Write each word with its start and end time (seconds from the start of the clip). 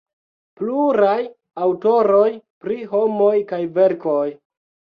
Pluraj 0.61 1.19
aŭtoroj, 1.67 2.25
Pri 2.65 2.81
homoj 2.97 3.31
kaj 3.55 3.63
verkoj. 3.79 4.29